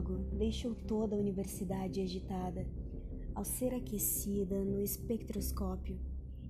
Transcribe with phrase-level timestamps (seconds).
[0.00, 2.66] Logo, deixou toda a universidade agitada.
[3.34, 6.00] Ao ser aquecida no espectroscópio,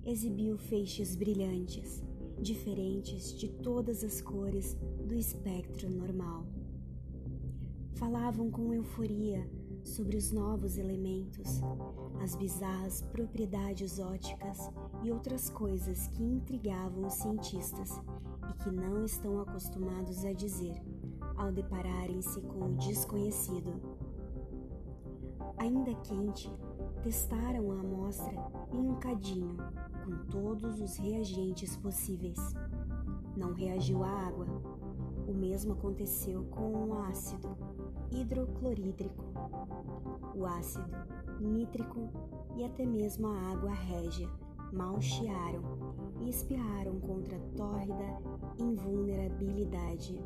[0.05, 2.01] exibiu feixes brilhantes,
[2.41, 6.45] diferentes de todas as cores do espectro normal.
[7.95, 9.45] Falavam com euforia
[9.83, 11.59] sobre os novos elementos,
[12.23, 14.59] as bizarras propriedades óticas
[15.03, 17.99] e outras coisas que intrigavam os cientistas
[18.51, 20.81] e que não estão acostumados a dizer
[21.37, 23.73] ao depararem-se com o desconhecido.
[25.57, 26.51] Ainda quente,
[27.01, 28.33] testaram a amostra
[28.73, 29.55] em um cadinho
[30.03, 32.39] com todos os reagentes possíveis.
[33.37, 34.45] Não reagiu à água.
[35.27, 37.55] O mesmo aconteceu com o ácido
[38.11, 39.23] hidroclorídrico,
[40.35, 40.89] o ácido
[41.39, 42.09] nítrico
[42.57, 44.29] e até mesmo a água régia
[44.71, 45.61] mal chiaram
[46.21, 48.17] e espirraram contra a tórrida
[48.57, 50.19] invulnerabilidade.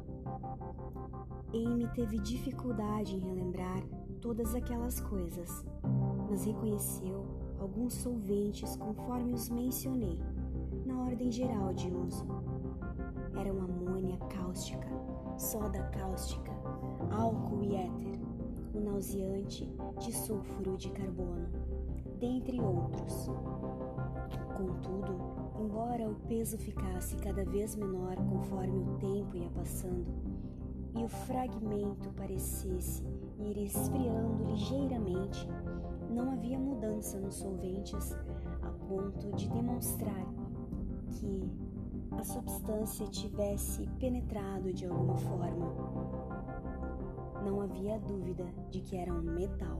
[1.53, 3.81] Amy teve dificuldade em relembrar
[4.21, 5.65] todas aquelas coisas,
[6.29, 7.25] mas reconheceu
[7.59, 10.19] alguns solventes conforme os mencionei,
[10.85, 12.25] na ordem geral de uso.
[13.39, 14.87] Eram amônia cáustica,
[15.37, 16.51] soda cáustica,
[17.11, 18.19] álcool e éter,
[18.73, 21.47] o nauseante de sulfuro de carbono,
[22.19, 23.29] dentre outros.
[25.95, 30.05] Embora o peso ficasse cada vez menor conforme o tempo ia passando,
[30.93, 33.01] e o fragmento parecesse
[33.39, 35.47] ir esfriando ligeiramente,
[36.09, 38.11] não havia mudança nos solventes
[38.61, 40.25] a ponto de demonstrar
[41.11, 41.49] que
[42.11, 45.73] a substância tivesse penetrado de alguma forma.
[47.41, 49.79] Não havia dúvida de que era um metal.